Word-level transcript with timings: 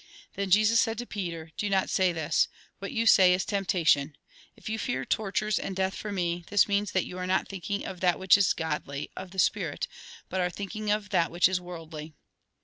Then 0.33 0.49
Jesus 0.49 0.79
said 0.79 0.97
to 0.97 1.05
Peter:" 1.05 1.51
Do 1.59 1.69
not 1.69 1.87
say 1.87 2.11
this. 2.11 2.47
"What 2.79 2.91
you 2.91 3.05
say 3.05 3.35
is 3.35 3.45
temptation. 3.45 4.17
If 4.57 4.67
you 4.67 4.79
fear 4.79 5.05
tortures 5.05 5.59
and 5.59 5.75
death 5.75 5.93
for 5.93 6.11
me, 6.11 6.43
this 6.47 6.67
means 6.67 6.91
that 6.93 7.05
you 7.05 7.19
are 7.19 7.27
not 7.27 7.47
thinking 7.47 7.85
of 7.85 7.99
that 7.99 8.17
which 8.17 8.35
is 8.35 8.53
godly, 8.53 9.11
of 9.15 9.29
the 9.29 9.37
spirit, 9.37 9.87
but 10.27 10.41
are 10.41 10.49
thinking 10.49 10.89
of 10.89 11.13
what 11.13 11.47
is 11.47 11.61
worldly." 11.61 12.15